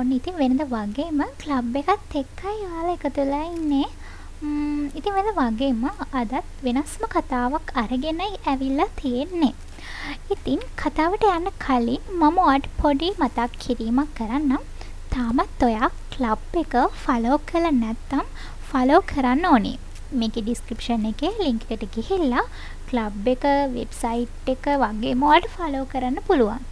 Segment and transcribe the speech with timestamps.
[0.00, 3.88] ඔයාලට ඔන්න ඉතින් වෙනද වගේම ක්ලබ් එකත් එක්කයි යාලා එකතුලා ඉන්නේ.
[4.98, 5.82] ඉතින් වෙන වගේම
[6.20, 9.52] අදත් වෙනස්ම කතාවක් අරගෙනයි ඇවිල්ලා තියෙන්නේ.
[10.34, 14.64] ඉතින් කතාවට යන්න කලින් මම ඔයාට පොඩි මතක් කිරීමක් කරන්නම්.
[15.14, 16.74] තාමත් ඔයා ක්ලබ් එක
[17.04, 18.26] ෆලෝ කළ නැත්තම්
[18.70, 19.78] ෆලෝ කරන්න ඕනේ.
[20.20, 22.48] මේක ඩිස්ක්‍රපෂන් එක ලිංක එකට ගිහිල්ලා
[22.88, 23.44] ක්ලබ් එක
[23.76, 26.62] වෙබ්සයිට් එක වගේ මෝල්ට ෆලෝ කරන්න පුළුවන්.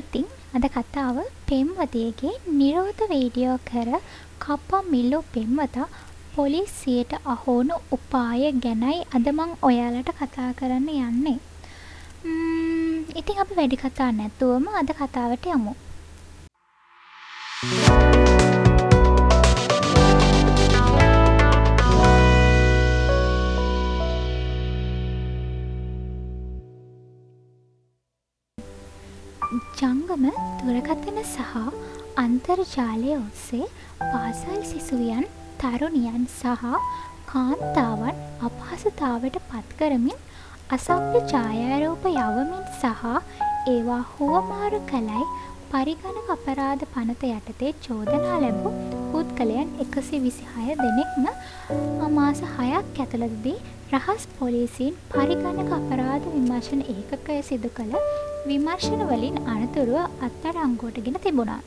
[0.00, 1.16] ඉතිං අද කතාව
[1.48, 3.90] පෙම්වතියගේ නිරෝධ වීඩියෝ කර
[4.38, 5.86] කප්පා මිල්ලෝ පෙම්වතා
[6.34, 11.38] පොලිසියට අහෝනු උපාය ගැනයි අදමං ඔයාලට කතා කරන්න යන්නේ.
[13.20, 15.72] ඉතිං අප වැඩි කතා නැතුවම අද කතාවට යමු.
[29.52, 30.24] ජංගම
[30.60, 31.56] දුරකථන සහ
[32.16, 33.66] අන්තර්ජාලය ඔස්සේ
[34.02, 35.26] පාසල් සිසුවියන්
[35.60, 36.62] තරුණියන් සහ
[37.26, 40.18] කාන්තාවන් අපහසතාවට පත්කරමින්
[40.70, 43.04] අසභ්‍ය ඡායාරූප යවමින් සහ
[43.66, 45.28] ඒවා හුවමාරු කළයි
[45.70, 48.74] පරිගණක අපරාධ පනත යටතේ චෝදනා ලැබූ
[49.12, 51.30] පුද්ගලයන් එකසි විසිහය දෙනෙක්ම
[52.02, 53.58] අමාස හයක් ඇතුළතදී
[53.94, 57.96] රහස් පොලිසින් පරිගණක අපරාධ විමර්ශන ඒකකය සිදු කළ
[58.48, 61.60] විමර්ශනවලින් අනතුරුව අත්අඩංගුවටගෙන තිබුණා.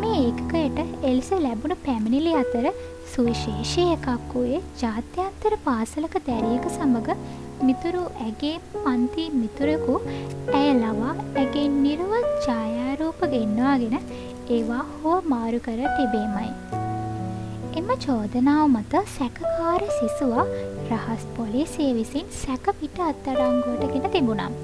[0.00, 2.66] මේ ඒකකයට එලෙස ලැබුණ පැමිණිලි අතර
[3.12, 7.16] සුවිශේෂී එකක් වූයේ ජාත්‍යන්තර පාසලක දැරියක සමග
[7.68, 9.96] මිතුරු ඇගේ පන්ති මිතුරකු
[10.60, 13.96] ඇය ලවා ඇගේ නිර්වත් ඡායාරූප ගෙන්වාගෙන
[14.56, 16.50] ඒවා හෝ මාරු කර තිබීමයි.
[17.78, 20.50] එම චෝදනාව මත සැකකාර සිසුවා
[20.90, 24.54] රහස් පොලිසිය විසින් සැකපිට අත්තඩංගුවටගෙන තිබුණම්.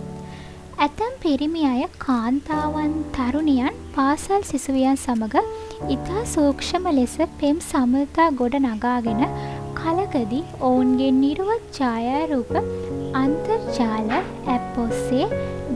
[0.76, 5.46] ඇතැම් පිරිමි අය කාන්තාවන් තරුණියන් පාසල් සිසුවියන් සමඟ
[5.88, 9.22] ඉතා සූක්ෂම ලෙස පෙම් සමතා ගොඩ නගාගෙන
[9.78, 12.52] කලකදී ඔවුන්ගේ නිරුවත් ඡායාරූප
[13.14, 15.28] අන්තර්ජාල ඇප් ඔස්සේ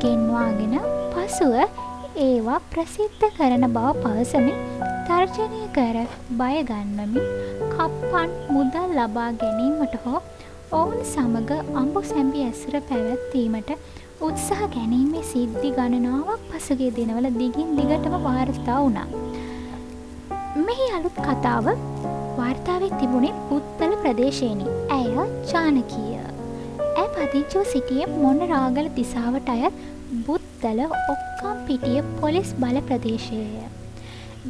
[0.03, 0.77] ගෙන්වාගෙන
[1.15, 1.57] පසුව
[2.21, 4.59] ඒවා ප්‍රසිද්ධ කරන බව පවසමින්
[5.09, 5.99] තර්ජනය කර
[6.39, 7.31] බයගන්වමින්
[7.73, 10.21] කප්පන් මුදල් ලබා ගැනීමට හෝ
[10.75, 13.73] ඔවුන් සමඟ අඹු සැම්බි ඇසුර පැවැත්වීමට
[14.27, 19.07] උත්සාහ ගැනීමේ සිද්ධි ගණනාවක් පසුගේ දිනවල දිගින් දිගටම වාර්තා වුණා.
[20.67, 21.69] මෙහි අලුත් කතාව
[22.39, 24.67] වාර්තාවෙක් තිබුණේ පුත්තල ප්‍රදේශයනි
[24.99, 25.09] ඇය
[25.53, 26.21] ජානකීය.
[27.01, 29.83] ඇ පදිංචෝ සිටිය මොන්න රාගල දිසාවට අයත්
[30.29, 33.43] බුත්තල ඔක්කම් පිටිය පොලිස් බල ප්‍රදේශයය.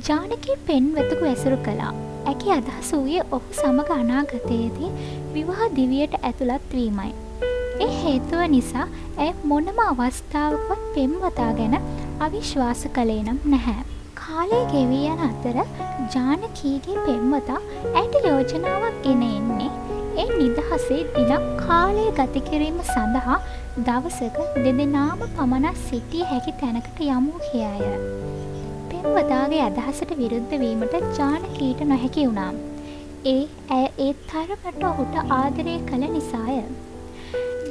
[0.07, 4.95] ජානකී පෙන්වතකු ඇසුරු කලා ඇකි අදහස වූයේ ඔහු සමඟ අනාගතයේදී
[5.35, 7.13] විවාහ දිවියට ඇතුළත් වීමයි.
[7.81, 8.87] ඒ හේතුව නිසා
[9.19, 11.77] ඇය මොනම අවස්ථාවකවත් පෙම්වතා ගැන
[12.21, 13.85] අවිශ්වාස කළේ නම් නැහැ.
[14.21, 15.57] කාලය ගෙවී යන අතර
[16.15, 17.61] ජානකීගේ පෙම්වතා
[17.95, 19.71] ඇයට යෝජනාවක් ගෙන එන්නේ
[20.17, 23.39] ඒ නිදහසේ දිනක් කාලය ගතිකිරීම සඳහා
[23.79, 27.89] දවසක දෙදෙනාම පමණක් සිටිය හැකි තැනකට යමු කියය.
[28.91, 32.63] පෙම්වතාගේ අදහසට විරුද්ධ වීමට ජානකීට නොහැකි වුණාම්.
[33.27, 36.63] ඒ ඇය ඒ තරමට ඔහුට ආදරය කළ නිසාය.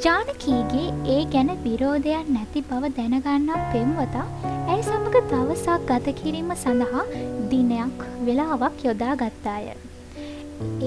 [0.03, 4.25] ජානකීගේ ඒ ගැන විරෝධයක් නැති බව දැනගන්නා පෙම්වතා
[4.71, 7.03] ඇයි සමඟ දවසක් ගත කිරීම සඳහා
[7.51, 9.65] දිනයක් වෙලාවක් යොදා ගත්තාය.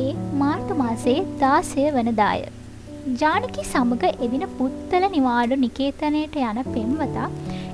[0.03, 0.11] ඒ
[0.43, 2.41] මාර්තු මාසේ දාසය වනදාය.
[3.23, 7.29] ජානකි සමඟ එදින පුත්තල නිවාඩු නිකේතනයට යන පෙම්වතා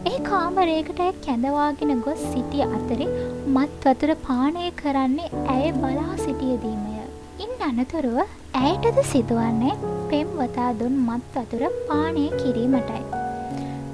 [0.04, 3.10] ඒ කාමරේකට ඇය කැඳවාගෙන ගොස් සිටිය අතරේ
[3.54, 6.98] මත් වතුර පානය කරන්නේ ඇය බලා සිටියදීමය.
[7.44, 8.20] ඉන් අනතුරුව
[8.58, 9.74] ඇයටද සිදුවන්නේ
[10.10, 13.02] පෙම්වතා දුන් මත් වතුර පානය කිරීමටයි.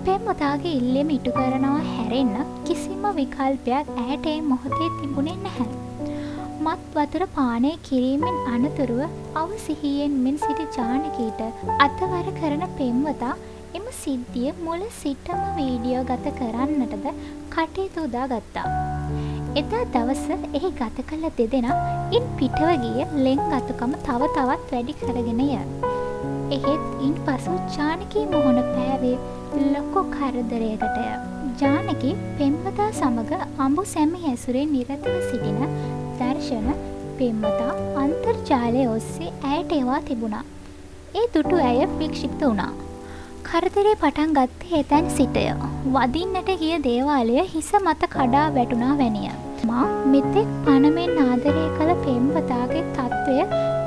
[0.07, 2.37] පෙම්වතාගේ ඉල්ලෙම ඉටු කරනවා හැරෙන්න
[2.69, 5.69] කිසිම විකල්පයක් ඇයට ඒ මොහොතේ තිබුණේ නැහැ.
[6.65, 9.03] මත් වතුර පානය කිරීමෙන් අනතුරුව
[9.43, 11.43] අවසිහියෙන් මෙන් සිටි ජානකීට
[11.87, 13.35] අතවර කරන පෙම්වතා
[13.79, 17.07] එම සිද්ධිය මුල සිටම වීඩියෝ ගත කරන්නටද
[17.55, 18.69] කටයුතු උදා ගත්තා.
[19.61, 20.23] එදා දවස
[20.57, 21.75] එහි ගත කළ දෙදෙනා
[22.17, 25.47] ඉන් පිටව ගිය ලෙං අතුකම තව තවත් වැඩි කරගෙනය.
[26.57, 29.17] එහෙත් ඉන් පසු ජානකී මුහුණ පෑවේ
[29.75, 31.05] ලොකො කරදරයකටය.
[31.61, 32.11] ජානකි
[32.41, 35.63] පෙම්වතා සමඟ අඹු සැමි ඇසුරේ නිරතව සිටින
[36.19, 36.69] දර්ශන
[37.21, 40.45] පෙම්වතා අන්තර්ජාලය ඔස්සේ ඇයට ඒවා තිබුණා.
[41.15, 42.73] ඒ දුටු ඇය වික්ෂිප්ත වුණා.
[43.49, 45.49] කරදරේ පටන් ගත්තේ එතැන් සිටය.
[45.85, 49.33] වදින්නට ගිය දේවාලය හිස මත කඩා වැටුණා වැනිය.
[49.69, 53.35] මා මෙතෙක් පණමෙන් ආදරය කළ පෙම්වතාගේ තත්ත්වය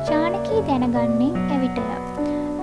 [0.09, 1.85] ජානකී දැනගන්නේ ඇවිටය.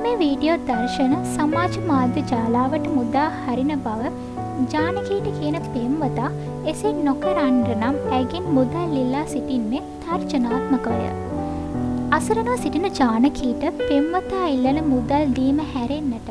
[0.02, 4.12] මේ වීඩියෝ දර්ශන සමාජ මාධ්‍ය ජාලාවට මුදා හරින බව
[4.74, 6.30] ජානකීට කියන පෙම්වතා
[6.72, 11.00] එසේ නොකරන්ඩ නම් ඇගෙන් මුදල් ඉල්ලා සිටින්නේ තර්ජනාත්මකය.
[12.18, 16.30] අසරනවා සිටින ජානකීට පෙම්වතා ඉල්ලන මුදල් දීම හැරෙන්න්නට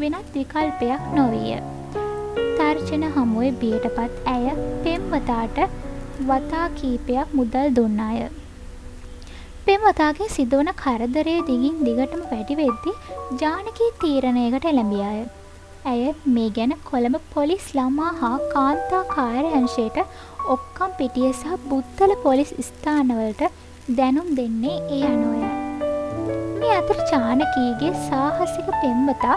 [0.00, 1.60] වෙනත් විකල්පයක් නොවිය.
[2.70, 4.50] තර්ජන හමුවේ බියටපත් ඇය
[4.84, 5.58] පෙම්වතාට
[6.28, 8.20] වතා කීපයක් මුදල් දුන්නාය.
[9.66, 12.92] පෙම්වතාගේ සිදුවන කරදරය දිගින් දිගටම වැඩිවෙද්දි
[13.42, 15.20] ජානකී තීරණයකට එළඹියාය.
[15.84, 16.02] ඇය
[16.34, 19.98] මේ ගැන කොළඹ පොලිස් ළමා හා කාන්තා කාර්යංශයට
[20.54, 23.42] ඔක්කම් පිටිය සහ බුත්තල පොලිස් ස්ථානවලට
[23.98, 25.49] දැනුම් දෙන්නේ ඒ අනුවය.
[26.60, 29.36] මේ අතර ජානකීගේ සාහසික පෙම්වතා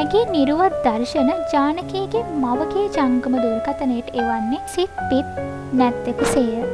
[0.00, 5.28] ඇගේ නිරුවත් දර්ශන ජානකීගේ මවගේ ජංගම දුර්කතනයට එවන්නේ සිත් පිත්
[5.80, 6.64] නැත්තෙකු සේය.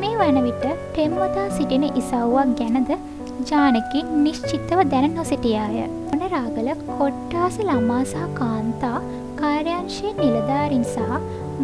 [0.00, 0.64] මේ වන විට
[0.96, 2.92] පෙම්වතා සිටින ඉසව්වක් ගැනද
[3.50, 5.86] ජානකි නිශ්චිත්තව දැන නොසිටියාය.
[6.10, 8.98] මොනරාගල කොට්ටාස ළමා සහ කාන්තා
[9.40, 11.00] කාර්යංශයේ නිලධාරින් සහ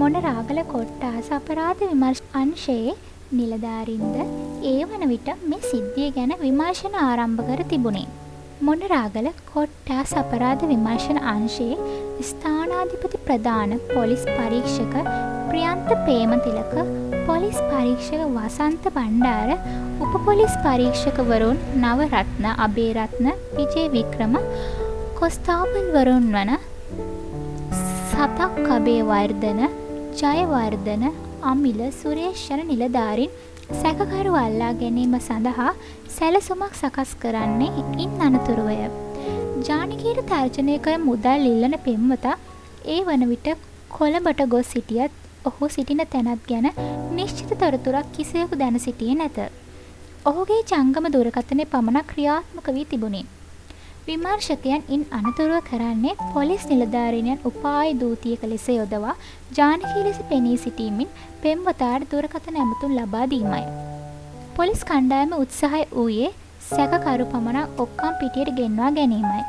[0.00, 2.96] මොනරාගල කොට්ටාස අපරාධ විමර්ශ අංශයේ
[3.31, 4.17] නිලධාරින්ද
[4.65, 8.07] ඒ වන විට මේ සිද්ධිය ගැන විමර්ශන ආරම්භ කර තිබුණේ.
[8.61, 11.77] මොනරාගල කොට්ටා සපරාධ විමර්ශන අංශයේ
[12.23, 14.97] ස්ථානාධිපති ප්‍රධාන පොලිස් පරීක්ෂක
[15.51, 16.75] ප්‍රියන්ත ප්‍රේමතිලක
[17.29, 19.53] පොලිස් පරීක්ෂක වසන්ත බණ්ඩාර
[20.07, 24.35] උපපොලිස් පරීක්ෂකවරුන් නවරත්න අබේරත්න විජේ වික්‍රම
[25.21, 26.53] කොස්තාපල්වරුන් වන
[28.11, 29.65] සතක් කබේ වර්ධන
[30.19, 31.05] ජයවර්ධන
[31.43, 33.31] අමිල සුරේෂ්ෂණ නිලධාරින්
[33.82, 35.70] සැකකරු අල්ලා ගැනීම සඳහා
[36.17, 38.79] සැලසුමක් සකස් කරන්නේ ඉන් අනතුරුවය.
[39.69, 42.37] ජානකීට තර්ජනය කර මුදල් ඉල්ලන පෙම්වතා
[42.87, 43.49] ඒ වන විට
[43.90, 45.12] කොළඹට ගොස් සිටියත්
[45.44, 46.69] ඔහු සිටින තැනත් ගැන
[47.17, 49.38] නිශ්චිත තොරතුරක් කිසියකු දැන සිටියේ නැත.
[50.26, 53.26] ඔහුගේ ජංගම දුරකථනය පමණක් ක්‍රියාත්මක වී තිබුණේ.
[54.08, 59.14] විමර්ශකයන් ඉන් අනතුරුව කරන්නේ පොලිස් නිලධාරීණයන් උපාය දූතියක ලෙස යොදවා
[59.56, 61.10] ජානකී ලෙස පෙනී සිටීමෙන්
[61.43, 63.64] පෙම්වතාට දුරකථන ඇමතුම් ලබා දීමයි.
[64.56, 66.31] පොලිස් කණ්ඩායම උත්සාහය වූයේ
[66.69, 69.43] සැකකරු පමණක් ඔක්කම් පිටියට ගෙන්වා ගැනීමයි.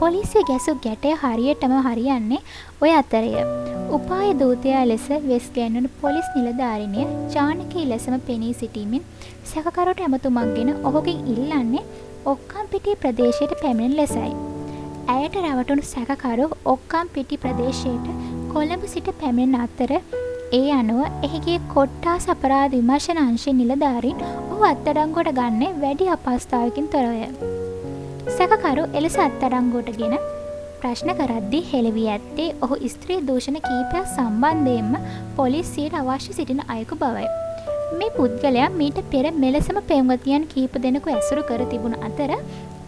[0.00, 2.40] පොලිසිය ගැසු ගැටය හරියටම හරියන්නේ
[2.80, 3.32] ඔය අතරය.
[3.96, 7.04] උපාය දූතයා ලෙස වෙස් ගැන්වන පොලිස් නිලධාරිණය
[7.34, 9.04] ජානකී ලෙසම පෙනී සිටීමෙන්
[9.50, 11.84] සැකකරුට ඇමතුමක් ගෙන ඔහුගෙන් ඉල්ලන්නේ
[12.30, 14.32] ඔක්කම් පිටි ප්‍රදේශයට පැමිණෙන ලෙසයි.
[15.14, 18.06] ඇයට රැවටුණු සැකකරු ඔක්කම් පිටි ප්‍රදේශයට
[18.52, 19.92] කොළඹ සිට පැමිණෙන අතර
[20.58, 24.22] ඒ අනුව එහිගේ කොට්ටා සපරාධ විමර්ශන අංශය නිලධාරින්
[24.52, 27.26] ඔහු අත්තඩංගොට ගන්නේ වැඩි අපස්ථාවකින් තොරවය.
[28.36, 30.16] සැකකරු එලෙස අත්තඩංගුවට ගෙන
[30.80, 34.94] ප්‍රශ්න කරද්දී හෙළවී ඇත්තේ ඔහු ස්ත්‍රී දූෂණ කීපයක් සම්බන්ධයෙන්ම
[35.38, 37.26] පොලිසියට අවශ්‍ය සිටින අයකු බවයි.
[38.02, 42.30] මේ පුද්ගලයා මීට පෙර මෙලෙසම පෙම්වතියන් කීප දෙනෙකු ඇසුරු කර තිබුණ අතර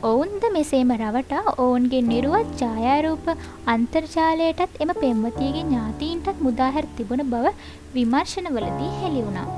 [0.03, 3.27] ඔවුන්ද මෙසේම රවටා ඔවුන්ගේ නිරුවත් ඡායාරූප
[3.67, 7.55] අන්තර්ජාලයටත් එම පෙම්වතියගේ ඥාතීන්ටත් මුදාහැර තිබුණ බව
[7.95, 9.49] විමර්ශනවලදී හෙළි වුණා.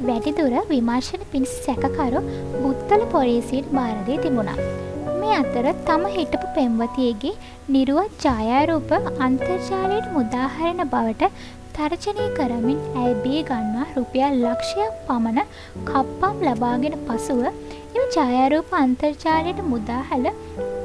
[0.00, 2.22] වැඩිදුර විමර්ශන පිණිස සැකකරු
[2.62, 4.58] බුත්තල පොලිසියට භාරදී තිබුණා.
[5.20, 7.36] මේ අතර තම හිටපු පෙම්වතියගේ
[7.68, 8.90] නිරුවත් ඡායාරූප
[9.26, 11.32] අන්තර්ජාලයට මුදාහරණ බවට
[11.76, 15.48] තර්ජනය කරමින් ඇය බිය ගන්වා රුපියල් ලක්ෂයක් පමණ
[15.88, 20.26] කප්පම් ලබාගෙන පසුව එම ඡායාරූප අන්තර්ජාලයට මුදාහැල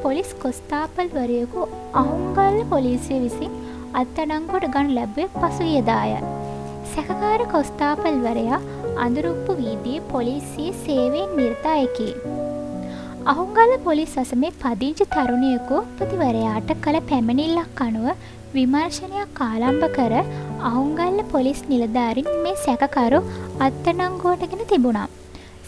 [0.04, 1.62] පොලිස් කොස්තාපල්වරයෙකු
[2.02, 3.54] අහුංගල්ල පොලිසිය විසින්
[3.94, 6.12] අත්තඩංගුවට ගනු ලැබුවේ පසුගියදාය.
[6.94, 8.62] සැකකාර කොස්තාපල්වරයා
[9.06, 12.10] අඳුරුප්පු වීදියේ පොලිසියේ සේවයෙන් නිර්තායකි.
[13.26, 18.08] අහුංගල පොලිස් අසමේ පදිංචි තරුණයකු ප්‍රතිවරයාට කළ පැමිණිල්ලක් අනුව
[18.56, 20.14] විමර්ශනයක් කාලම්භ කර
[20.70, 23.20] අහුංගල්ල පොලිස් නිලධාරින් මේ සැකකරු
[23.68, 25.08] අත්තනංගුවටගෙන තිබුණා.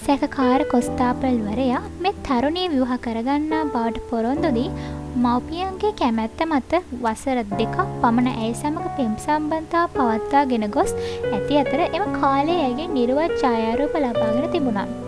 [0.06, 4.70] සැකකාර කොස්තාපල්වරයා මේ තරුණය විවාහ කරගන්නා බවට පොරොන්දුදී
[5.16, 10.94] මව්පියන්ගේ කැමැත්ත මත වසර දෙකක් පමණ ඇය සමඟ පෙම් සම්බන්ධතා පවත්වා ගෙන ගොස්
[11.32, 15.03] ඇති අතර එම කාලය ඇගේ නිරුවත් ඡායාරූප ලබාගෙන තිබුණා.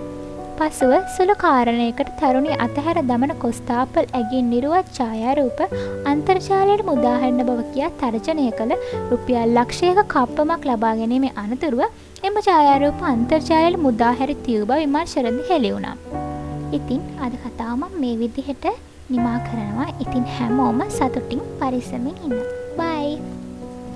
[0.59, 5.59] පසුව සුළු කාරණයකට තරුණි අතහැර දමන කොස්තාපල් ඇගේ නිරුවත් ඡායාරූප
[6.11, 8.73] අන්තර්ජාලයට මුදාහන්න බව කියා තර්ජනය කළ
[9.11, 11.83] රුපියල් ලක්ෂයක කප්පමක් ලබා ගැනීමේ අනතුරුව
[12.29, 15.95] එම ඡායාරූප අන්තර්ජාලයට මුදාහැරි තියූ බව විමර්ශනද හෙළිවුණා.
[16.77, 18.67] ඉතින් අද කතාවම මේ විදිහට
[19.13, 22.54] නිමා කරනවා ඉතින් හැමෝම සතුටින් පරිස්සමින් ඉන්න.